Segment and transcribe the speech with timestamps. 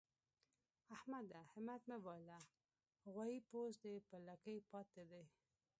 [0.95, 1.41] احمده!
[1.53, 2.39] همت مه بايله؛
[3.13, 5.23] غويی پوست دی په لکۍ پاته دی.